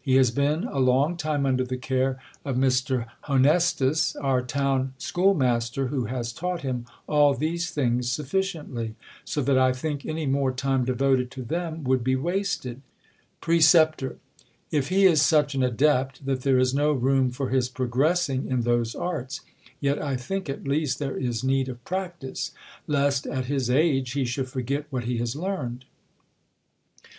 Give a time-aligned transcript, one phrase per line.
[0.00, 3.06] He has been a long time under the care of Mr.
[3.28, 8.94] Ilonestus, our town schoolmas ter, who has taught him all these things sutTiciently.
[9.24, 12.80] So that I think any more time devoted to them would be wasted.
[13.40, 14.18] Precep,
[14.70, 18.60] If he is such an adept that there is no room for his progressing in
[18.60, 19.40] those arts;
[19.80, 22.52] yet I think, at least, there is need of practice,
[22.86, 25.86] lest, at his age, he should forget what he has learned.
[27.00, 27.10] Par.